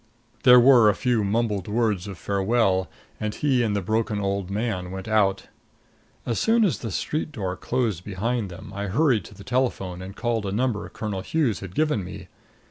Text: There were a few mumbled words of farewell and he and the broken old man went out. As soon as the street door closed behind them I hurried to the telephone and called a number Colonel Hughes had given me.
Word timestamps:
There 0.41 0.59
were 0.59 0.89
a 0.89 0.95
few 0.95 1.23
mumbled 1.23 1.67
words 1.67 2.07
of 2.07 2.17
farewell 2.17 2.89
and 3.19 3.35
he 3.35 3.61
and 3.61 3.75
the 3.75 3.83
broken 3.83 4.19
old 4.19 4.49
man 4.49 4.89
went 4.89 5.07
out. 5.07 5.49
As 6.25 6.39
soon 6.39 6.65
as 6.65 6.79
the 6.79 6.89
street 6.89 7.31
door 7.31 7.55
closed 7.55 8.03
behind 8.03 8.49
them 8.49 8.73
I 8.73 8.87
hurried 8.87 9.25
to 9.25 9.35
the 9.35 9.43
telephone 9.43 10.01
and 10.01 10.15
called 10.15 10.47
a 10.47 10.51
number 10.51 10.89
Colonel 10.89 11.21
Hughes 11.21 11.59
had 11.59 11.75
given 11.75 12.03
me. 12.03 12.29